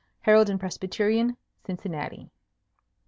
[0.21, 2.31] Herald and Presbyterian, Cincinnati.